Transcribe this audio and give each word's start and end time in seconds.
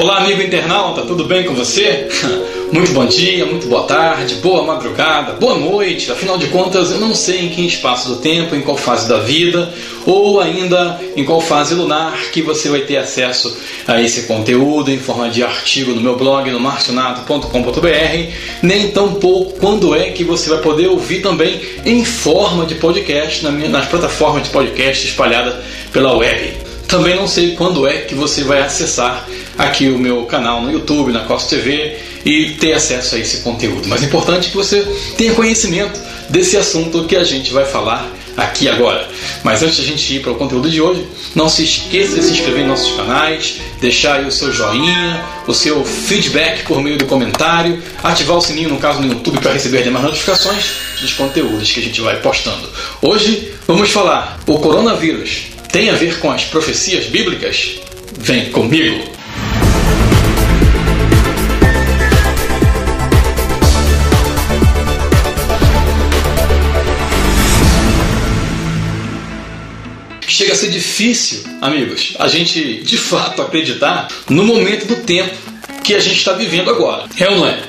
Olá, 0.00 0.18
amigo 0.18 0.40
internauta, 0.40 1.02
tudo 1.02 1.24
bem 1.24 1.42
com 1.42 1.54
você? 1.54 2.06
Muito 2.70 2.92
bom 2.92 3.04
dia, 3.06 3.46
muito 3.46 3.66
boa 3.66 3.84
tarde, 3.84 4.36
boa 4.36 4.62
madrugada, 4.62 5.32
boa 5.32 5.56
noite. 5.56 6.12
Afinal 6.12 6.36
de 6.36 6.48
contas, 6.48 6.90
eu 6.90 6.98
não 7.00 7.14
sei 7.14 7.46
em 7.46 7.48
que 7.48 7.66
espaço 7.66 8.10
do 8.10 8.16
tempo, 8.16 8.54
em 8.54 8.60
qual 8.60 8.76
fase 8.76 9.08
da 9.08 9.20
vida, 9.20 9.72
ou 10.04 10.38
ainda 10.38 11.00
em 11.16 11.24
qual 11.24 11.40
fase 11.40 11.74
lunar 11.74 12.30
que 12.30 12.42
você 12.42 12.68
vai 12.68 12.82
ter 12.82 12.98
acesso 12.98 13.56
a 13.86 14.00
esse 14.02 14.24
conteúdo 14.26 14.90
em 14.90 14.98
forma 14.98 15.30
de 15.30 15.42
artigo 15.42 15.92
no 15.92 16.00
meu 16.02 16.14
blog 16.14 16.50
no 16.50 16.60
marcionato.com.br, 16.60 18.32
nem 18.62 18.90
tampouco 18.90 19.58
quando 19.58 19.96
é 19.96 20.10
que 20.10 20.22
você 20.22 20.50
vai 20.50 20.58
poder 20.58 20.88
ouvir 20.88 21.22
também 21.22 21.58
em 21.86 22.04
forma 22.04 22.66
de 22.66 22.74
podcast 22.74 23.42
nas 23.48 23.88
plataformas 23.88 24.42
de 24.42 24.50
podcast 24.50 25.08
espalhadas 25.08 25.54
pela 25.90 26.14
web. 26.14 26.57
Também 26.88 27.14
não 27.14 27.28
sei 27.28 27.54
quando 27.54 27.86
é 27.86 27.98
que 27.98 28.14
você 28.14 28.42
vai 28.44 28.62
acessar 28.62 29.28
aqui 29.58 29.90
o 29.90 29.98
meu 29.98 30.24
canal 30.24 30.62
no 30.62 30.72
YouTube, 30.72 31.12
na 31.12 31.20
Costa 31.20 31.54
TV 31.54 31.98
e 32.24 32.52
ter 32.52 32.72
acesso 32.72 33.14
a 33.14 33.18
esse 33.18 33.42
conteúdo. 33.42 33.86
Mas 33.86 34.02
é 34.02 34.06
importante 34.06 34.48
que 34.48 34.56
você 34.56 34.80
tenha 35.18 35.34
conhecimento 35.34 36.00
desse 36.30 36.56
assunto 36.56 37.04
que 37.04 37.14
a 37.14 37.24
gente 37.24 37.52
vai 37.52 37.66
falar 37.66 38.10
aqui 38.38 38.70
agora. 38.70 39.06
Mas 39.44 39.62
antes 39.62 39.76
de 39.76 39.82
a 39.82 39.84
gente 39.84 40.14
ir 40.14 40.20
para 40.20 40.32
o 40.32 40.36
conteúdo 40.36 40.70
de 40.70 40.80
hoje, 40.80 41.06
não 41.34 41.46
se 41.46 41.62
esqueça 41.62 42.16
de 42.16 42.22
se 42.22 42.32
inscrever 42.32 42.64
em 42.64 42.68
nossos 42.68 42.96
canais, 42.96 43.56
deixar 43.82 44.24
o 44.24 44.32
seu 44.32 44.50
joinha, 44.50 45.22
o 45.46 45.52
seu 45.52 45.84
feedback 45.84 46.64
por 46.64 46.80
meio 46.80 46.96
do 46.96 47.04
comentário, 47.04 47.82
ativar 48.02 48.38
o 48.38 48.40
sininho 48.40 48.70
no 48.70 48.78
caso 48.78 49.02
no 49.02 49.12
YouTube 49.12 49.40
para 49.40 49.52
receber 49.52 49.82
demais 49.82 50.06
notificações 50.06 50.64
dos 51.02 51.12
conteúdos 51.12 51.70
que 51.70 51.80
a 51.80 51.82
gente 51.82 52.00
vai 52.00 52.18
postando. 52.20 52.66
Hoje 53.02 53.52
vamos 53.66 53.90
falar 53.90 54.40
o 54.46 54.58
coronavírus 54.58 55.57
tem 55.70 55.90
a 55.90 55.94
ver 55.94 56.18
com 56.18 56.30
as 56.30 56.44
profecias 56.44 57.06
bíblicas? 57.06 57.78
Vem 58.18 58.50
comigo! 58.50 59.18
Chega 70.26 70.52
a 70.52 70.56
ser 70.56 70.70
difícil, 70.70 71.42
amigos, 71.60 72.14
a 72.18 72.28
gente 72.28 72.82
de 72.82 72.96
fato 72.96 73.42
acreditar 73.42 74.08
no 74.28 74.44
momento 74.44 74.86
do 74.86 74.96
tempo 74.96 75.34
que 75.82 75.94
a 75.94 75.98
gente 75.98 76.16
está 76.16 76.32
vivendo 76.32 76.70
agora. 76.70 77.06
É 77.18 77.28
ou 77.28 77.38
não 77.38 77.46
é? 77.46 77.60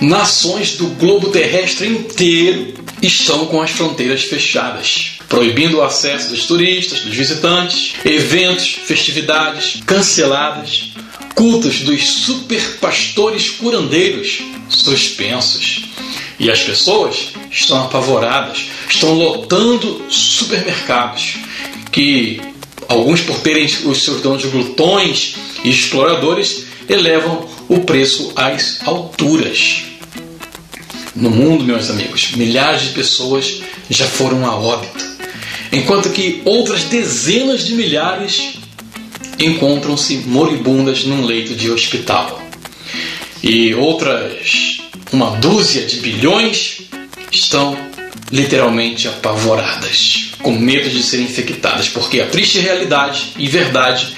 Nações 0.00 0.76
do 0.76 0.88
globo 0.88 1.30
terrestre 1.30 1.88
inteiro 1.88 2.74
estão 3.00 3.46
com 3.46 3.62
as 3.62 3.70
fronteiras 3.70 4.24
fechadas 4.24 5.17
proibindo 5.28 5.78
o 5.78 5.82
acesso 5.82 6.30
dos 6.30 6.46
turistas, 6.46 7.00
dos 7.00 7.14
visitantes, 7.14 7.94
eventos, 8.04 8.78
festividades 8.84 9.80
canceladas, 9.84 10.92
cultos 11.34 11.80
dos 11.80 12.02
super 12.06 12.78
pastores 12.80 13.50
curandeiros 13.50 14.40
suspensos. 14.68 15.84
E 16.38 16.50
as 16.50 16.62
pessoas 16.62 17.32
estão 17.50 17.84
apavoradas, 17.84 18.66
estão 18.88 19.12
lotando 19.12 20.02
supermercados 20.08 21.34
que 21.92 22.40
alguns 22.88 23.20
por 23.20 23.38
terem 23.40 23.66
os 23.84 24.02
seus 24.02 24.22
donos 24.22 24.44
glutões 24.46 25.34
e 25.62 25.70
exploradores 25.70 26.64
elevam 26.88 27.46
o 27.68 27.80
preço 27.80 28.32
às 28.34 28.78
alturas. 28.86 29.82
No 31.14 31.30
mundo, 31.30 31.64
meus 31.64 31.90
amigos, 31.90 32.30
milhares 32.36 32.82
de 32.82 32.88
pessoas 32.90 33.60
já 33.90 34.06
foram 34.06 34.46
a 34.46 34.54
óbito 34.54 35.07
enquanto 35.72 36.10
que 36.10 36.42
outras 36.44 36.84
dezenas 36.84 37.64
de 37.66 37.74
milhares 37.74 38.54
encontram-se 39.38 40.16
moribundas 40.26 41.04
num 41.04 41.24
leito 41.24 41.54
de 41.54 41.70
hospital. 41.70 42.42
E 43.42 43.74
outras 43.74 44.78
uma 45.12 45.30
dúzia 45.36 45.86
de 45.86 45.96
bilhões 45.96 46.82
estão 47.32 47.76
literalmente 48.30 49.08
apavoradas, 49.08 50.32
com 50.42 50.52
medo 50.52 50.90
de 50.90 51.02
serem 51.02 51.26
infectadas, 51.26 51.88
porque 51.88 52.20
a 52.20 52.26
triste 52.26 52.58
realidade 52.58 53.32
e 53.38 53.46
verdade 53.46 54.14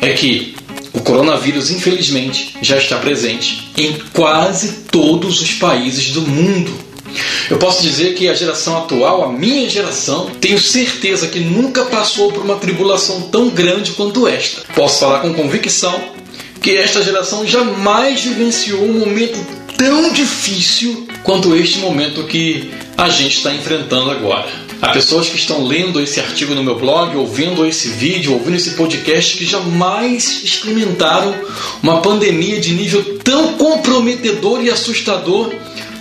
é 0.00 0.12
que 0.12 0.54
o 0.92 1.00
coronavírus, 1.00 1.70
infelizmente, 1.70 2.56
já 2.60 2.76
está 2.76 2.98
presente 2.98 3.70
em 3.76 3.92
quase 4.12 4.84
todos 4.90 5.40
os 5.40 5.52
países 5.52 6.10
do 6.10 6.22
mundo. 6.22 6.91
Eu 7.50 7.58
posso 7.58 7.82
dizer 7.82 8.14
que 8.14 8.28
a 8.28 8.34
geração 8.34 8.78
atual, 8.78 9.24
a 9.24 9.32
minha 9.32 9.68
geração, 9.68 10.30
tenho 10.40 10.58
certeza 10.58 11.28
que 11.28 11.40
nunca 11.40 11.84
passou 11.84 12.32
por 12.32 12.42
uma 12.42 12.56
tribulação 12.56 13.22
tão 13.22 13.48
grande 13.48 13.92
quanto 13.92 14.26
esta. 14.26 14.62
Posso 14.74 15.00
falar 15.00 15.20
com 15.20 15.34
convicção 15.34 15.98
que 16.60 16.76
esta 16.76 17.02
geração 17.02 17.46
jamais 17.46 18.22
vivenciou 18.22 18.84
um 18.84 19.00
momento 19.00 19.38
tão 19.76 20.12
difícil 20.12 21.08
quanto 21.24 21.56
este 21.56 21.78
momento 21.78 22.24
que 22.24 22.70
a 22.96 23.08
gente 23.08 23.38
está 23.38 23.52
enfrentando 23.52 24.10
agora. 24.10 24.48
Há 24.80 24.88
pessoas 24.88 25.28
que 25.28 25.36
estão 25.36 25.64
lendo 25.64 26.00
esse 26.00 26.18
artigo 26.18 26.56
no 26.56 26.62
meu 26.64 26.76
blog, 26.76 27.16
ouvindo 27.16 27.64
esse 27.64 27.88
vídeo, 27.88 28.32
ouvindo 28.32 28.56
esse 28.56 28.70
podcast, 28.70 29.36
que 29.36 29.46
jamais 29.46 30.42
experimentaram 30.42 31.34
uma 31.80 32.00
pandemia 32.00 32.60
de 32.60 32.72
nível 32.72 33.18
tão 33.22 33.54
comprometedor 33.54 34.60
e 34.60 34.70
assustador 34.70 35.52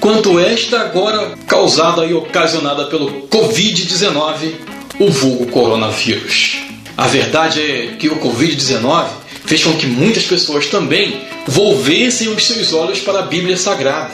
quanto 0.02 0.40
esta 0.40 0.82
agora 0.82 1.38
causada 1.48 2.04
e 2.06 2.14
ocasionada 2.14 2.86
pelo 2.86 3.28
Covid-19, 3.28 4.56
o 5.00 5.10
vulgo 5.10 5.46
coronavírus. 5.46 6.58
A 6.98 7.08
verdade 7.08 7.62
é 7.62 7.96
que 7.98 8.10
o 8.10 8.18
Covid-19 8.18 9.06
fez 9.46 9.64
com 9.64 9.74
que 9.78 9.86
muitas 9.86 10.24
pessoas 10.24 10.66
também 10.66 11.22
volvessem 11.48 12.28
os 12.30 12.46
seus 12.46 12.74
olhos 12.74 13.00
para 13.00 13.20
a 13.20 13.24
Bíblia 13.24 13.56
Sagrada. 13.56 14.12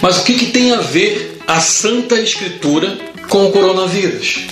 Mas 0.00 0.18
o 0.18 0.24
que, 0.24 0.34
que 0.34 0.46
tem 0.46 0.72
a 0.72 0.80
ver 0.80 1.38
a 1.46 1.60
Santa 1.60 2.18
Escritura 2.18 2.98
com 3.28 3.46
o 3.46 3.52
coronavírus? 3.52 4.46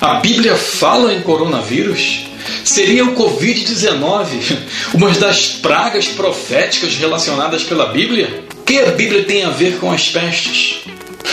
A 0.00 0.14
Bíblia 0.14 0.54
fala 0.54 1.14
em 1.14 1.22
coronavírus? 1.22 2.26
Seria 2.64 3.04
o 3.04 3.14
Covid-19 3.14 4.56
uma 4.94 5.10
das 5.10 5.46
pragas 5.46 6.06
proféticas 6.08 6.96
relacionadas 6.96 7.62
pela 7.62 7.86
Bíblia? 7.86 8.48
que 8.70 8.78
a 8.78 8.92
Bíblia 8.92 9.24
tem 9.24 9.42
a 9.42 9.50
ver 9.50 9.78
com 9.78 9.90
as 9.90 10.08
pestes? 10.10 10.76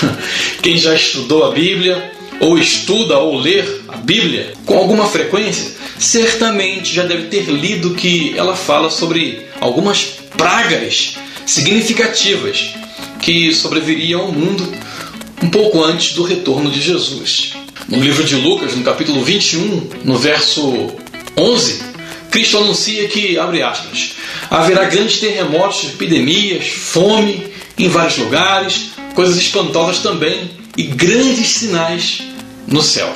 Quem 0.59 0.75
já 0.75 0.95
estudou 0.95 1.45
a 1.45 1.51
Bíblia, 1.51 2.11
ou 2.39 2.57
estuda 2.57 3.19
ou 3.19 3.37
lê 3.37 3.63
a 3.87 3.97
Bíblia 3.97 4.53
com 4.65 4.75
alguma 4.75 5.05
frequência, 5.05 5.71
certamente 5.99 6.95
já 6.95 7.03
deve 7.03 7.27
ter 7.27 7.47
lido 7.47 7.93
que 7.93 8.33
ela 8.35 8.55
fala 8.55 8.89
sobre 8.89 9.45
algumas 9.61 10.03
pragas 10.35 11.13
significativas 11.45 12.73
que 13.21 13.53
sobreviriam 13.53 14.21
ao 14.21 14.31
mundo 14.31 14.73
um 15.43 15.49
pouco 15.49 15.83
antes 15.83 16.13
do 16.13 16.23
retorno 16.23 16.71
de 16.71 16.81
Jesus. 16.81 17.53
No 17.89 18.01
livro 18.01 18.25
de 18.25 18.35
Lucas, 18.35 18.75
no 18.75 18.83
capítulo 18.83 19.23
21, 19.23 19.89
no 20.03 20.17
verso 20.17 20.93
11, 21.37 21.81
Cristo 22.29 22.57
anuncia 22.57 23.07
que, 23.07 23.39
abre 23.39 23.63
aspas, 23.63 24.15
haverá 24.49 24.83
grandes 24.83 25.21
terremotos, 25.21 25.85
epidemias, 25.85 26.67
fome 26.67 27.47
em 27.77 27.87
vários 27.87 28.17
lugares, 28.17 28.89
coisas 29.15 29.37
espantosas 29.37 29.99
também 29.99 30.51
e 30.75 30.83
grandes 30.83 31.47
sinais 31.47 32.23
no 32.67 32.81
céu. 32.81 33.09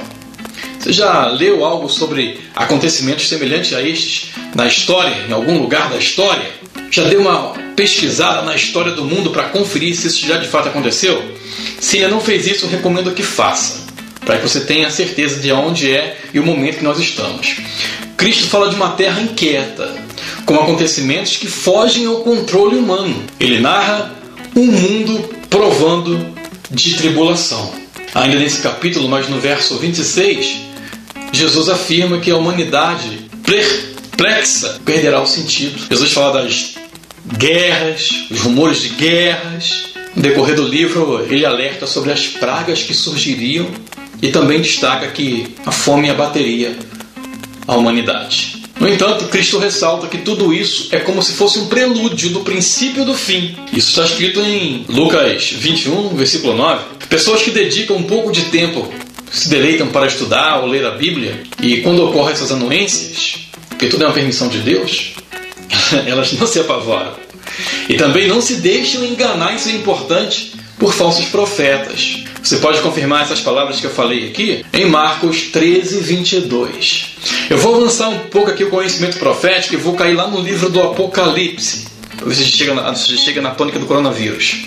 Você 0.79 0.93
já 0.93 1.27
leu 1.27 1.65
algo 1.65 1.89
sobre 1.89 2.39
acontecimentos 2.55 3.27
semelhantes 3.27 3.73
a 3.73 3.81
estes 3.81 4.29
na 4.55 4.67
história, 4.67 5.25
em 5.27 5.33
algum 5.33 5.59
lugar 5.59 5.89
da 5.89 5.97
história? 5.97 6.49
Já 6.89 7.03
deu 7.03 7.19
uma 7.19 7.53
pesquisada 7.75 8.41
na 8.43 8.55
história 8.55 8.93
do 8.93 9.03
mundo 9.03 9.31
para 9.31 9.49
conferir 9.49 9.93
se 9.97 10.07
isso 10.07 10.25
já 10.25 10.37
de 10.37 10.47
fato 10.47 10.69
aconteceu? 10.69 11.21
Se 11.77 11.97
ainda 11.97 12.09
não 12.09 12.21
fez 12.21 12.47
isso, 12.47 12.67
recomendo 12.67 13.13
que 13.13 13.21
faça, 13.21 13.90
para 14.25 14.37
que 14.37 14.47
você 14.47 14.61
tenha 14.61 14.89
certeza 14.89 15.39
de 15.39 15.51
onde 15.51 15.91
é 15.91 16.17
e 16.33 16.39
o 16.39 16.45
momento 16.45 16.77
que 16.77 16.83
nós 16.83 16.99
estamos. 16.99 17.57
Cristo 18.15 18.47
fala 18.47 18.69
de 18.69 18.75
uma 18.75 18.91
terra 18.91 19.21
inquieta, 19.21 19.95
com 20.45 20.55
acontecimentos 20.55 21.37
que 21.37 21.47
fogem 21.47 22.05
ao 22.05 22.17
controle 22.17 22.77
humano. 22.77 23.23
Ele 23.39 23.59
narra 23.59 24.13
um 24.55 24.65
mundo 24.65 25.29
provando 25.49 26.33
de 26.69 26.95
tribulação. 26.95 27.73
Ainda 28.13 28.37
nesse 28.37 28.61
capítulo, 28.61 29.07
mas 29.07 29.27
no 29.27 29.39
verso 29.39 29.77
26, 29.77 30.57
Jesus 31.31 31.69
afirma 31.69 32.19
que 32.19 32.29
a 32.29 32.37
humanidade 32.37 33.29
perplexa 33.43 34.79
perderá 34.85 35.21
o 35.21 35.25
sentido. 35.25 35.87
Jesus 35.89 36.11
fala 36.11 36.43
das 36.43 36.75
guerras, 37.37 38.09
os 38.29 38.39
rumores 38.39 38.81
de 38.81 38.89
guerras. 38.89 39.91
No 40.15 40.21
decorrer 40.21 40.55
do 40.55 40.67
livro, 40.67 41.25
ele 41.29 41.45
alerta 41.45 41.87
sobre 41.87 42.11
as 42.11 42.27
pragas 42.27 42.83
que 42.83 42.93
surgiriam 42.93 43.67
e 44.21 44.29
também 44.29 44.61
destaca 44.61 45.07
que 45.07 45.55
a 45.65 45.71
fome 45.71 46.09
abateria 46.09 46.75
a 47.67 47.75
humanidade. 47.75 48.61
No 48.79 48.89
entanto, 48.89 49.25
Cristo 49.25 49.59
ressalta 49.59 50.07
que 50.07 50.17
tudo 50.17 50.51
isso 50.51 50.87
é 50.91 50.99
como 50.99 51.21
se 51.21 51.33
fosse 51.33 51.59
um 51.59 51.67
prelúdio 51.67 52.31
do 52.31 52.39
princípio 52.39 53.05
do 53.05 53.13
fim. 53.13 53.55
Isso 53.71 53.89
está 53.89 54.03
escrito 54.03 54.41
em 54.41 54.85
Lucas 54.89 55.51
21, 55.51 56.15
versículo 56.15 56.55
9. 56.55 56.83
Pessoas 57.07 57.43
que 57.43 57.51
dedicam 57.51 57.95
um 57.97 58.03
pouco 58.03 58.31
de 58.31 58.45
tempo, 58.45 58.91
se 59.31 59.49
deleitam 59.49 59.87
para 59.89 60.07
estudar 60.07 60.61
ou 60.61 60.67
ler 60.67 60.83
a 60.83 60.91
Bíblia, 60.91 61.43
e 61.61 61.77
quando 61.77 62.03
ocorrem 62.03 62.33
essas 62.33 62.51
anuências, 62.51 63.41
porque 63.69 63.85
tudo 63.85 64.03
é 64.03 64.07
uma 64.07 64.13
permissão 64.13 64.47
de 64.47 64.57
Deus, 64.59 65.13
elas 66.07 66.33
não 66.33 66.47
se 66.47 66.59
apavoram. 66.59 67.13
E 67.87 67.95
também 67.95 68.27
não 68.27 68.41
se 68.41 68.55
deixam 68.55 69.05
enganar, 69.05 69.55
isso 69.55 69.69
é 69.69 69.73
importante, 69.73 70.53
por 70.79 70.91
falsos 70.91 71.25
profetas. 71.25 72.23
Você 72.43 72.57
pode 72.57 72.81
confirmar 72.81 73.21
essas 73.21 73.39
palavras 73.39 73.79
que 73.79 73.85
eu 73.85 73.91
falei 73.91 74.27
aqui 74.27 74.65
em 74.73 74.85
Marcos 74.85 75.43
13, 75.51 75.99
22. 75.99 77.15
Eu 77.49 77.57
vou 77.59 77.75
avançar 77.75 78.09
um 78.09 78.19
pouco 78.19 78.49
aqui 78.49 78.63
o 78.63 78.69
conhecimento 78.69 79.17
profético 79.17 79.75
e 79.75 79.77
vou 79.77 79.93
cair 79.93 80.15
lá 80.15 80.27
no 80.27 80.41
livro 80.41 80.69
do 80.69 80.81
Apocalipse. 80.81 81.85
Gente 82.27 82.57
chega 82.57 82.73
na, 82.73 82.95
se 82.95 83.15
chega 83.17 83.41
na 83.41 83.51
tônica 83.51 83.77
do 83.77 83.85
coronavírus. 83.85 84.65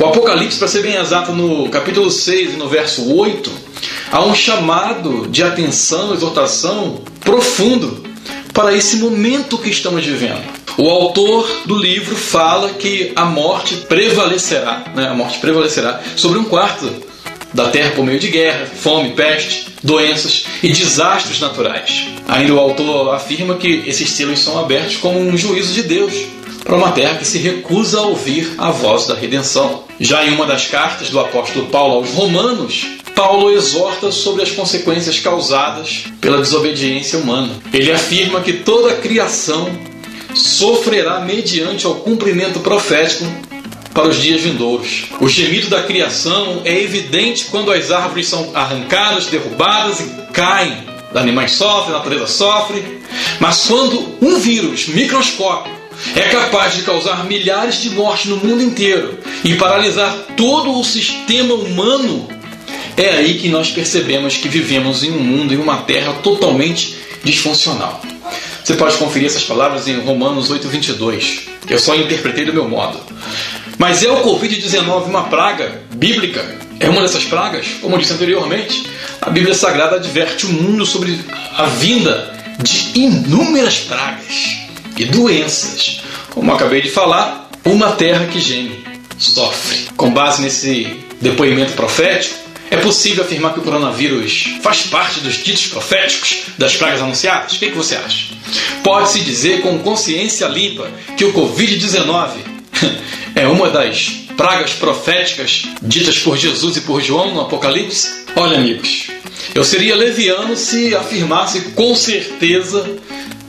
O 0.00 0.06
Apocalipse, 0.06 0.58
para 0.58 0.68
ser 0.68 0.82
bem 0.82 0.96
exato, 0.96 1.32
no 1.32 1.68
capítulo 1.68 2.10
6 2.10 2.54
e 2.54 2.56
no 2.56 2.68
verso 2.68 3.12
8, 3.14 3.50
há 4.10 4.24
um 4.24 4.34
chamado 4.34 5.28
de 5.28 5.42
atenção, 5.42 6.14
exortação 6.14 7.00
profundo 7.20 8.04
para 8.52 8.74
esse 8.74 8.96
momento 8.96 9.58
que 9.58 9.70
estamos 9.70 10.04
vivendo. 10.04 10.63
O 10.76 10.90
autor 10.90 11.48
do 11.66 11.76
livro 11.76 12.16
fala 12.16 12.70
que 12.70 13.12
a 13.14 13.24
morte 13.24 13.76
prevalecerá, 13.88 14.84
né? 14.94 15.08
a 15.08 15.14
morte 15.14 15.38
prevalecerá 15.38 16.00
sobre 16.16 16.38
um 16.38 16.44
quarto 16.44 16.90
da 17.52 17.68
terra 17.68 17.92
por 17.92 18.04
meio 18.04 18.18
de 18.18 18.28
guerra, 18.28 18.66
fome, 18.66 19.12
peste, 19.12 19.68
doenças 19.82 20.46
e 20.62 20.72
desastres 20.72 21.38
naturais. 21.38 22.08
Ainda 22.26 22.54
o 22.54 22.58
autor 22.58 23.14
afirma 23.14 23.54
que 23.54 23.84
esses 23.86 24.10
selos 24.10 24.40
são 24.40 24.58
abertos 24.58 24.96
como 24.96 25.20
um 25.20 25.36
juízo 25.36 25.72
de 25.72 25.84
Deus 25.84 26.12
para 26.64 26.74
uma 26.74 26.90
terra 26.90 27.18
que 27.18 27.26
se 27.26 27.38
recusa 27.38 28.00
a 28.00 28.02
ouvir 28.02 28.54
a 28.58 28.72
voz 28.72 29.06
da 29.06 29.14
redenção. 29.14 29.84
Já 30.00 30.26
em 30.26 30.34
uma 30.34 30.46
das 30.46 30.66
cartas 30.66 31.10
do 31.10 31.20
apóstolo 31.20 31.66
Paulo 31.66 31.96
aos 31.96 32.10
Romanos, 32.10 32.84
Paulo 33.14 33.52
exorta 33.52 34.10
sobre 34.10 34.42
as 34.42 34.50
consequências 34.50 35.20
causadas 35.20 36.04
pela 36.20 36.38
desobediência 36.38 37.20
humana. 37.20 37.54
Ele 37.72 37.92
afirma 37.92 38.40
que 38.40 38.54
toda 38.54 38.90
a 38.90 38.96
criação 38.96 39.70
sofrerá 40.34 41.20
mediante 41.20 41.86
ao 41.86 41.96
cumprimento 41.96 42.60
profético 42.60 43.24
para 43.92 44.08
os 44.08 44.20
dias 44.20 44.40
vindouros. 44.42 45.04
O 45.20 45.28
gemido 45.28 45.68
da 45.68 45.82
criação 45.82 46.62
é 46.64 46.82
evidente 46.82 47.46
quando 47.46 47.70
as 47.70 47.92
árvores 47.92 48.26
são 48.26 48.50
arrancadas, 48.52 49.26
derrubadas 49.26 50.00
e 50.00 50.32
caem. 50.32 50.76
Os 51.10 51.16
animais 51.16 51.52
sofrem, 51.52 51.94
a 51.94 51.98
natureza 51.98 52.26
sofre. 52.26 52.82
Mas 53.38 53.64
quando 53.66 54.16
um 54.20 54.38
vírus 54.38 54.88
microscópico 54.88 55.74
é 56.16 56.22
capaz 56.22 56.74
de 56.74 56.82
causar 56.82 57.24
milhares 57.24 57.80
de 57.80 57.90
mortes 57.90 58.26
no 58.26 58.36
mundo 58.36 58.62
inteiro 58.62 59.18
e 59.44 59.54
paralisar 59.54 60.12
todo 60.36 60.76
o 60.76 60.84
sistema 60.84 61.54
humano, 61.54 62.28
é 62.96 63.10
aí 63.10 63.38
que 63.38 63.48
nós 63.48 63.70
percebemos 63.70 64.36
que 64.36 64.48
vivemos 64.48 65.04
em 65.04 65.12
um 65.12 65.20
mundo, 65.20 65.54
em 65.54 65.56
uma 65.56 65.78
terra 65.78 66.14
totalmente 66.14 66.96
disfuncional. 67.22 68.00
Você 68.64 68.74
pode 68.74 68.96
conferir 68.96 69.26
essas 69.26 69.44
palavras 69.44 69.86
em 69.86 70.00
Romanos 70.00 70.50
8:22. 70.50 71.42
Eu 71.68 71.78
só 71.78 71.94
interpretei 71.94 72.46
do 72.46 72.52
meu 72.54 72.66
modo. 72.66 72.98
Mas 73.76 74.02
é 74.02 74.10
o 74.10 74.22
Covid-19 74.22 75.04
uma 75.04 75.24
praga 75.24 75.82
bíblica? 75.94 76.42
É 76.80 76.88
uma 76.88 77.02
dessas 77.02 77.24
pragas? 77.24 77.66
Como 77.82 77.94
eu 77.94 77.98
disse 78.00 78.14
anteriormente, 78.14 78.86
a 79.20 79.28
Bíblia 79.28 79.54
Sagrada 79.54 79.96
adverte 79.96 80.46
o 80.46 80.48
mundo 80.48 80.86
sobre 80.86 81.20
a 81.56 81.66
vinda 81.66 82.32
de 82.62 82.98
inúmeras 82.98 83.80
pragas 83.80 84.56
e 84.96 85.04
doenças. 85.04 86.00
Como 86.30 86.50
eu 86.50 86.54
acabei 86.54 86.80
de 86.80 86.90
falar, 86.90 87.50
uma 87.66 87.92
terra 87.92 88.26
que 88.26 88.40
geme, 88.40 88.82
sofre. 89.18 89.88
Com 89.94 90.10
base 90.10 90.40
nesse 90.40 90.96
depoimento 91.20 91.72
profético, 91.72 92.43
é 92.74 92.76
possível 92.78 93.22
afirmar 93.22 93.52
que 93.52 93.60
o 93.60 93.62
coronavírus 93.62 94.48
faz 94.60 94.82
parte 94.82 95.20
dos 95.20 95.34
ditos 95.34 95.68
proféticos 95.68 96.46
das 96.58 96.76
pragas 96.76 97.00
anunciadas? 97.00 97.52
O 97.52 97.58
que, 97.60 97.70
que 97.70 97.76
você 97.76 97.94
acha? 97.94 98.34
Pode-se 98.82 99.20
dizer 99.20 99.62
com 99.62 99.78
consciência 99.78 100.48
limpa 100.48 100.90
que 101.16 101.24
o 101.24 101.32
Covid-19 101.32 102.30
é 103.36 103.46
uma 103.46 103.70
das 103.70 104.08
pragas 104.36 104.72
proféticas 104.72 105.66
ditas 105.80 106.18
por 106.18 106.36
Jesus 106.36 106.76
e 106.76 106.80
por 106.80 107.00
João 107.00 107.32
no 107.32 107.42
Apocalipse? 107.42 108.24
Olha, 108.34 108.58
amigos, 108.58 109.06
eu 109.54 109.64
seria 109.64 109.94
leviano 109.94 110.56
se 110.56 110.96
afirmasse 110.96 111.60
com 111.76 111.94
certeza 111.94 112.84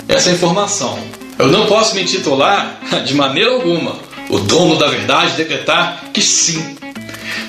essa 0.07 0.29
informação. 0.29 0.99
Eu 1.39 1.47
não 1.47 1.65
posso 1.65 1.95
me 1.95 2.03
intitular, 2.03 2.79
de 3.03 3.15
maneira 3.15 3.49
alguma, 3.49 3.97
o 4.29 4.37
dono 4.37 4.77
da 4.77 4.87
verdade 4.87 5.35
decretar 5.35 6.11
que 6.13 6.21
sim. 6.21 6.77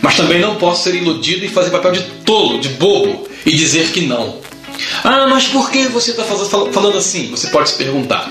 Mas 0.03 0.17
também 0.17 0.41
não 0.41 0.57
posso 0.57 0.85
ser 0.85 0.95
iludido 0.95 1.45
e 1.45 1.49
fazer 1.49 1.71
papel 1.71 1.93
de 1.93 2.03
tolo, 2.25 2.59
de 2.59 2.71
bobo 2.71 3.29
e 3.45 3.53
dizer 3.53 3.91
que 3.91 4.03
não. 4.03 4.39
Ah, 5.03 5.27
mas 5.29 5.47
por 5.47 5.71
que 5.71 5.89
você 5.89 6.11
está 6.11 6.25
falando 6.25 6.99
assim? 6.99 7.31
Você 7.31 7.49
pode 7.49 7.71
se 7.71 7.77
perguntar. 7.77 8.31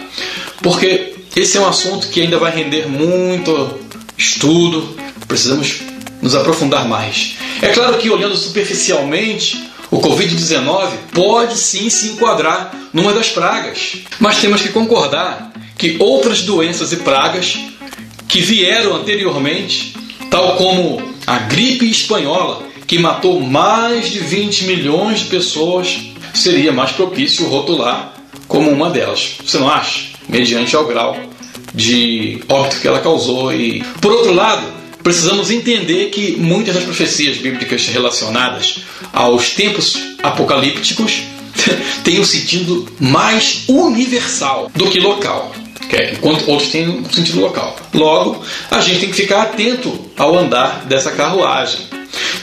Porque 0.62 1.14
esse 1.36 1.58
é 1.58 1.62
um 1.62 1.68
assunto 1.68 2.08
que 2.10 2.22
ainda 2.22 2.38
vai 2.38 2.52
render 2.52 2.88
muito 2.88 3.80
estudo, 4.18 4.96
precisamos 5.28 5.82
nos 6.22 6.36
aprofundar 6.36 6.88
mais. 6.88 7.36
É 7.62 7.70
claro 7.70 7.98
que 7.98 8.10
olhando 8.10 8.36
superficialmente, 8.36 9.62
o 9.92 10.00
Covid-19 10.00 10.90
pode 11.14 11.58
sim 11.58 11.90
se 11.90 12.10
enquadrar 12.10 12.74
numa 12.94 13.14
das 13.14 13.30
pragas, 13.30 13.98
mas 14.20 14.40
temos 14.40 14.62
que 14.62 14.70
concordar 14.70 15.52
que 15.78 15.98
outras 16.00 16.42
doenças 16.42 16.94
e 16.94 16.98
pragas 16.98 17.58
que 18.28 18.42
vieram 18.42 18.96
anteriormente, 18.96 19.94
tal 20.32 20.56
como 20.56 21.15
a 21.26 21.40
gripe 21.40 21.90
espanhola, 21.90 22.64
que 22.86 23.00
matou 23.00 23.40
mais 23.42 24.10
de 24.12 24.20
20 24.20 24.66
milhões 24.66 25.20
de 25.20 25.26
pessoas, 25.26 25.98
seria 26.34 26.72
mais 26.72 26.92
propício 26.92 27.48
rotular 27.48 28.14
como 28.48 28.70
uma 28.70 28.90
delas. 28.90 29.36
Você 29.44 29.58
não 29.58 29.70
acha? 29.70 30.06
Mediante 30.28 30.76
ao 30.76 30.86
grau 30.86 31.18
de 31.74 32.40
óbito 32.48 32.80
que 32.80 32.88
ela 32.88 33.00
causou. 33.00 33.54
E, 33.54 33.84
por 34.02 34.12
outro 34.12 34.34
lado, 34.34 34.66
precisamos 35.04 35.52
entender 35.52 36.10
que 36.10 36.32
muitas 36.38 36.76
das 36.76 36.84
profecias 36.84 37.38
bíblicas 37.38 37.88
relacionadas 37.88 38.78
aos 39.12 39.52
tempos 39.52 39.98
apocalípticos 40.24 41.24
têm 42.04 42.20
um 42.20 42.26
sentido 42.26 42.88
mais 43.00 43.64
universal 43.68 44.72
do 44.76 44.90
que 44.90 45.00
local. 45.00 45.54
Enquanto 46.14 46.50
outros 46.50 46.70
têm 46.70 46.88
um 46.88 47.10
sentido 47.10 47.40
local. 47.40 47.76
Logo, 47.94 48.44
a 48.72 48.80
gente 48.82 49.00
tem 49.00 49.10
que 49.10 49.16
ficar 49.16 49.44
atento 49.44 50.00
ao 50.18 50.38
andar 50.38 50.86
dessa 50.86 51.12
carruagem. 51.12 51.82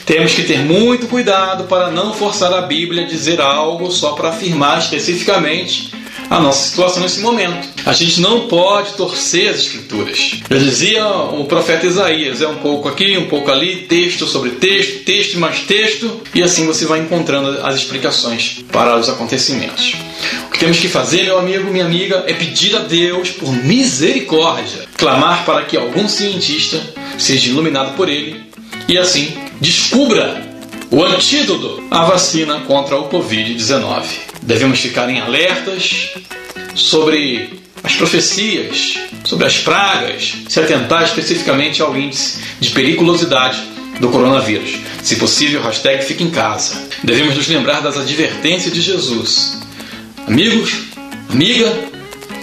Temos 0.05 0.33
que 0.33 0.43
ter 0.43 0.59
muito 0.59 1.07
cuidado 1.07 1.63
para 1.65 1.89
não 1.89 2.13
forçar 2.13 2.53
a 2.53 2.61
Bíblia 2.61 3.03
a 3.03 3.07
dizer 3.07 3.39
algo 3.41 3.91
só 3.91 4.11
para 4.11 4.29
afirmar 4.29 4.79
especificamente 4.79 5.91
a 6.29 6.39
nossa 6.39 6.69
situação 6.69 7.01
nesse 7.03 7.21
momento. 7.21 7.67
A 7.85 7.93
gente 7.93 8.19
não 8.19 8.47
pode 8.47 8.93
torcer 8.93 9.49
as 9.49 9.57
escrituras. 9.57 10.39
Já 10.49 10.57
dizia 10.57 11.07
o 11.07 11.45
profeta 11.45 11.85
Isaías, 11.85 12.41
é 12.41 12.47
um 12.47 12.55
pouco 12.55 12.89
aqui, 12.89 13.17
um 13.17 13.27
pouco 13.27 13.51
ali, 13.51 13.85
texto 13.87 14.25
sobre 14.25 14.51
texto, 14.51 15.03
texto 15.03 15.39
mais 15.39 15.61
texto, 15.61 16.21
e 16.33 16.41
assim 16.41 16.65
você 16.65 16.85
vai 16.85 16.99
encontrando 16.99 17.59
as 17.63 17.75
explicações 17.75 18.63
para 18.71 18.97
os 18.97 19.09
acontecimentos. 19.09 19.93
O 20.47 20.51
que 20.51 20.59
temos 20.59 20.79
que 20.79 20.87
fazer, 20.87 21.23
meu 21.23 21.39
amigo, 21.39 21.71
minha 21.71 21.85
amiga, 21.85 22.23
é 22.27 22.33
pedir 22.33 22.75
a 22.75 22.79
Deus 22.79 23.29
por 23.31 23.51
misericórdia, 23.51 24.87
clamar 24.97 25.45
para 25.45 25.63
que 25.65 25.77
algum 25.77 26.07
cientista 26.07 26.81
seja 27.17 27.49
iluminado 27.49 27.95
por 27.95 28.09
ele 28.09 28.43
e 28.87 28.97
assim 28.97 29.33
descubra 29.59 30.41
o 30.91 31.03
antídoto, 31.03 31.83
a 31.89 32.05
vacina 32.05 32.59
contra 32.61 32.97
o 32.97 33.09
Covid-19. 33.09 34.03
Devemos 34.43 34.79
ficar 34.79 35.09
em 35.09 35.19
alertas 35.19 36.11
sobre 36.75 37.61
as 37.83 37.95
profecias, 37.95 38.99
sobre 39.23 39.45
as 39.45 39.57
pragas, 39.57 40.33
se 40.47 40.59
atentar 40.59 41.03
especificamente 41.03 41.81
ao 41.81 41.97
índice 41.97 42.39
de 42.59 42.69
periculosidade 42.69 43.57
do 43.99 44.09
coronavírus. 44.09 44.79
Se 45.01 45.15
possível, 45.15 45.61
hashtag 45.61 46.03
fique 46.03 46.23
em 46.23 46.29
casa. 46.29 46.87
Devemos 47.03 47.35
nos 47.35 47.47
lembrar 47.47 47.81
das 47.81 47.97
advertências 47.97 48.73
de 48.73 48.81
Jesus. 48.81 49.62
Amigos, 50.27 50.71
amiga, 51.29 51.71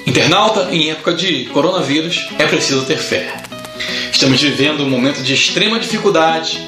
internauta, 0.07 0.69
em 0.71 0.91
época 0.91 1.15
de 1.15 1.47
coronavírus 1.47 2.29
é 2.39 2.47
preciso 2.47 2.85
ter 2.85 2.99
fé. 2.99 3.43
Estamos 4.13 4.41
vivendo 4.41 4.85
um 4.85 4.91
momento 4.91 5.23
de 5.23 5.33
extrema 5.33 5.81
dificuldade, 5.81 6.61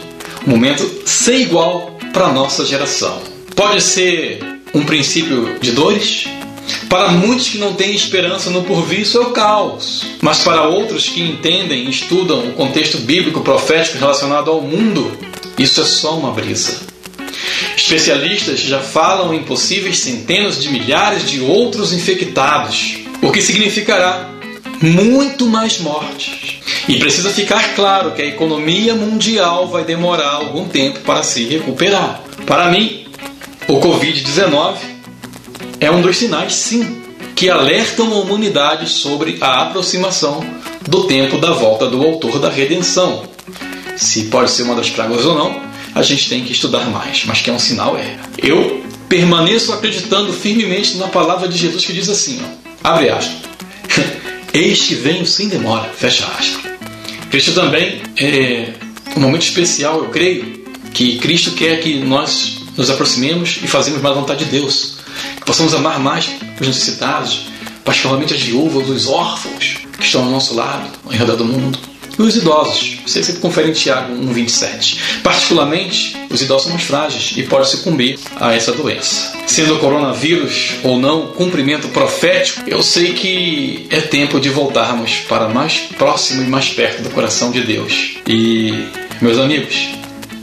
um 0.46 0.50
momento 0.50 1.02
sem 1.04 1.42
igual 1.42 1.98
para 2.14 2.26
a 2.26 2.32
nossa 2.32 2.64
geração. 2.64 3.20
Pode 3.54 3.82
ser 3.82 4.40
um 4.74 4.84
princípio 4.84 5.58
de 5.60 5.72
dores? 5.72 6.24
Para 6.88 7.10
muitos 7.10 7.48
que 7.48 7.58
não 7.58 7.74
têm 7.74 7.94
esperança 7.94 8.48
no 8.48 8.62
porvir, 8.62 9.00
isso 9.00 9.18
é 9.18 9.20
o 9.20 9.32
caos. 9.32 10.06
Mas 10.22 10.38
para 10.38 10.62
outros 10.62 11.10
que 11.10 11.20
entendem 11.20 11.84
e 11.84 11.90
estudam 11.90 12.48
o 12.48 12.52
contexto 12.52 12.98
bíblico 12.98 13.40
profético 13.42 13.98
relacionado 13.98 14.50
ao 14.50 14.62
mundo, 14.62 15.12
isso 15.58 15.82
é 15.82 15.84
só 15.84 16.16
uma 16.16 16.30
brisa. 16.30 16.91
Especialistas 17.76 18.60
já 18.60 18.80
falam 18.80 19.34
em 19.34 19.42
possíveis 19.42 19.98
centenas 19.98 20.60
de 20.60 20.70
milhares 20.70 21.28
de 21.28 21.40
outros 21.40 21.92
infectados, 21.92 22.98
o 23.22 23.30
que 23.30 23.40
significará 23.40 24.30
muito 24.80 25.46
mais 25.46 25.78
mortes. 25.78 26.60
E 26.88 26.98
precisa 26.98 27.30
ficar 27.30 27.74
claro 27.74 28.12
que 28.12 28.22
a 28.22 28.26
economia 28.26 28.94
mundial 28.94 29.68
vai 29.68 29.84
demorar 29.84 30.32
algum 30.32 30.68
tempo 30.68 31.00
para 31.00 31.22
se 31.22 31.44
recuperar. 31.44 32.20
Para 32.44 32.70
mim, 32.70 33.06
o 33.68 33.80
Covid-19 33.80 34.74
é 35.80 35.90
um 35.90 36.02
dos 36.02 36.16
sinais, 36.16 36.54
sim, 36.54 37.02
que 37.36 37.48
alertam 37.48 38.12
a 38.12 38.16
humanidade 38.16 38.88
sobre 38.88 39.38
a 39.40 39.62
aproximação 39.62 40.44
do 40.88 41.04
tempo 41.04 41.38
da 41.38 41.52
volta 41.52 41.88
do 41.88 42.02
autor 42.02 42.38
da 42.38 42.50
redenção. 42.50 43.24
Se 43.96 44.24
pode 44.24 44.50
ser 44.50 44.64
uma 44.64 44.74
das 44.74 44.90
pragas 44.90 45.24
ou 45.24 45.34
não, 45.34 45.71
a 45.94 46.02
gente 46.02 46.28
tem 46.28 46.44
que 46.44 46.52
estudar 46.52 46.90
mais, 46.90 47.24
mas 47.26 47.40
que 47.40 47.50
é 47.50 47.52
um 47.52 47.58
sinal 47.58 47.96
é. 47.96 48.16
Eu 48.38 48.82
permaneço 49.08 49.72
acreditando 49.72 50.32
firmemente 50.32 50.96
na 50.96 51.08
palavra 51.08 51.48
de 51.48 51.58
Jesus 51.58 51.84
que 51.84 51.92
diz 51.92 52.08
assim, 52.08 52.40
ó, 52.42 52.88
abre 52.88 53.10
aspas, 53.10 53.36
eis 54.54 54.80
que 54.82 54.94
venho 54.94 55.26
sem 55.26 55.48
demora, 55.48 55.90
fecha 55.90 56.24
aspas. 56.38 56.72
Cristo 57.30 57.52
também 57.52 58.00
é 58.16 58.72
um 59.16 59.20
momento 59.20 59.42
especial, 59.42 59.98
eu 59.98 60.08
creio, 60.10 60.62
que 60.92 61.18
Cristo 61.18 61.52
quer 61.52 61.80
que 61.80 61.96
nós 61.96 62.58
nos 62.76 62.90
aproximemos 62.90 63.58
e 63.62 63.66
fazemos 63.66 64.00
mais 64.00 64.16
a 64.16 64.20
vontade 64.20 64.44
de 64.44 64.50
Deus. 64.50 64.98
Que 65.36 65.44
possamos 65.44 65.74
amar 65.74 65.98
mais 65.98 66.28
os 66.60 66.66
necessitados, 66.66 67.46
particularmente 67.84 68.34
as 68.34 68.40
viúvas, 68.40 68.88
os 68.88 69.06
órfãos 69.08 69.78
que 69.98 70.04
estão 70.04 70.24
ao 70.24 70.30
nosso 70.30 70.54
lado, 70.54 70.90
ao 71.04 71.10
redor 71.10 71.36
do 71.36 71.44
mundo. 71.44 71.78
E 72.18 72.22
os 72.22 72.36
idosos. 72.36 72.98
Você 73.06 73.22
sempre 73.22 73.40
confere 73.40 73.70
em 73.70 73.72
Tiago 73.72 74.12
1,27. 74.14 74.98
Particularmente, 75.22 76.16
os 76.30 76.42
idosos 76.42 76.64
são 76.64 76.72
mais 76.72 76.84
frágeis 76.84 77.32
e 77.36 77.42
podem 77.42 77.66
sucumbir 77.66 78.18
a 78.36 78.54
essa 78.54 78.72
doença. 78.72 79.32
Sendo 79.46 79.74
o 79.74 79.78
coronavírus 79.78 80.72
ou 80.82 80.98
não 80.98 81.28
cumprimento 81.28 81.88
profético, 81.88 82.62
eu 82.66 82.82
sei 82.82 83.12
que 83.12 83.86
é 83.90 84.00
tempo 84.00 84.40
de 84.40 84.48
voltarmos 84.48 85.16
para 85.28 85.48
mais 85.48 85.78
próximo 85.96 86.42
e 86.42 86.46
mais 86.46 86.68
perto 86.68 87.02
do 87.02 87.10
coração 87.10 87.50
de 87.50 87.62
Deus. 87.62 88.16
E, 88.26 88.86
meus 89.20 89.38
amigos, 89.38 89.88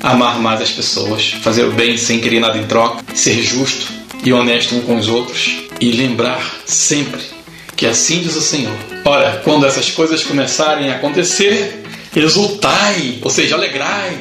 amar 0.01 0.39
mais 0.39 0.61
as 0.61 0.71
pessoas, 0.71 1.31
fazer 1.41 1.63
o 1.65 1.71
bem 1.71 1.97
sem 1.97 2.19
querer 2.19 2.39
nada 2.39 2.57
em 2.57 2.65
troca, 2.65 3.03
ser 3.13 3.41
justo 3.41 3.87
e 4.23 4.33
honesto 4.33 4.75
um 4.75 4.81
com 4.81 4.97
os 4.97 5.07
outros 5.07 5.59
e 5.79 5.91
lembrar 5.91 6.61
sempre 6.65 7.38
que 7.79 7.85
assim 7.85 8.19
diz 8.19 8.35
o 8.35 8.41
Senhor. 8.41 8.75
Ora, 9.05 9.39
quando 9.41 9.65
essas 9.65 9.89
coisas 9.89 10.21
começarem 10.21 10.91
a 10.91 10.95
acontecer, 10.95 11.81
exultai, 12.13 13.19
ou 13.21 13.29
seja, 13.29 13.55
alegrai 13.55 14.19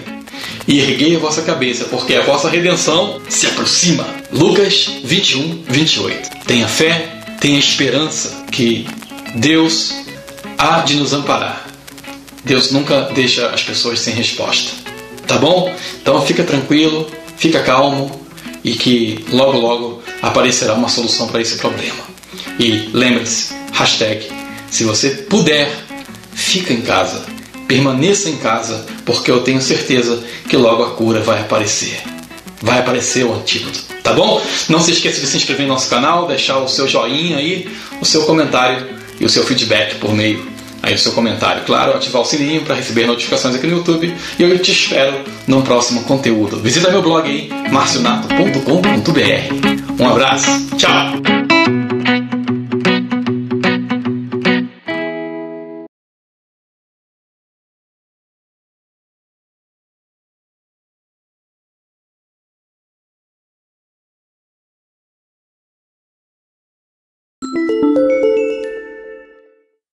e 0.68 0.78
erguei 0.78 1.16
a 1.16 1.18
vossa 1.18 1.42
cabeça, 1.42 1.86
porque 1.86 2.14
a 2.14 2.22
vossa 2.22 2.48
redenção 2.48 3.20
se 3.28 3.48
aproxima. 3.48 4.06
Lucas 4.30 4.88
21, 5.02 5.64
28. 5.66 6.44
Tenha 6.46 6.68
fé, 6.68 7.08
tenha 7.40 7.58
esperança 7.58 8.44
que 8.48 8.86
Deus 9.34 9.92
há 10.56 10.78
de 10.82 10.94
nos 10.94 11.12
amparar. 11.12 11.66
Deus 12.44 12.70
nunca 12.70 13.10
deixa 13.12 13.48
as 13.48 13.64
pessoas 13.64 13.98
sem 13.98 14.14
resposta. 14.14 14.70
Tá 15.26 15.36
bom? 15.36 15.74
Então 16.00 16.24
fica 16.24 16.44
tranquilo, 16.44 17.10
fica 17.36 17.60
calmo 17.64 18.24
e 18.62 18.74
que 18.74 19.24
logo 19.32 19.58
logo 19.58 20.02
aparecerá 20.22 20.74
uma 20.74 20.88
solução 20.88 21.26
para 21.26 21.40
esse 21.40 21.56
problema. 21.56 22.17
E 22.58 22.90
lembre-se, 22.92 23.52
hashtag, 23.72 24.28
se 24.70 24.84
você 24.84 25.10
puder, 25.10 25.70
fica 26.32 26.72
em 26.72 26.80
casa, 26.80 27.24
permaneça 27.66 28.28
em 28.28 28.36
casa, 28.36 28.86
porque 29.04 29.30
eu 29.30 29.42
tenho 29.42 29.60
certeza 29.60 30.22
que 30.48 30.56
logo 30.56 30.82
a 30.82 30.90
cura 30.90 31.20
vai 31.20 31.40
aparecer. 31.40 32.00
Vai 32.60 32.80
aparecer 32.80 33.24
o 33.24 33.34
antídoto, 33.34 33.80
tá 34.02 34.12
bom? 34.12 34.42
Não 34.68 34.80
se 34.80 34.90
esqueça 34.90 35.20
de 35.20 35.26
se 35.26 35.36
inscrever 35.36 35.66
no 35.66 35.74
nosso 35.74 35.88
canal, 35.88 36.26
deixar 36.26 36.58
o 36.58 36.68
seu 36.68 36.88
joinha 36.88 37.36
aí, 37.36 37.68
o 38.00 38.04
seu 38.04 38.24
comentário 38.24 38.84
e 39.20 39.24
o 39.24 39.28
seu 39.28 39.44
feedback 39.44 39.96
por 39.96 40.12
meio 40.12 40.58
aí 40.82 40.94
o 40.94 40.98
seu 40.98 41.12
comentário. 41.12 41.62
Claro, 41.64 41.94
ativar 41.94 42.22
o 42.22 42.24
sininho 42.24 42.62
para 42.62 42.74
receber 42.74 43.06
notificações 43.06 43.54
aqui 43.54 43.66
no 43.66 43.76
YouTube. 43.78 44.14
E 44.38 44.42
eu 44.42 44.58
te 44.58 44.72
espero 44.72 45.20
no 45.46 45.62
próximo 45.62 46.02
conteúdo. 46.04 46.58
Visita 46.60 46.90
meu 46.90 47.02
blog 47.02 47.28
aí, 47.28 47.50
marcionato.com.br. 47.70 50.02
Um 50.02 50.08
abraço, 50.08 50.46
tchau! 50.76 51.37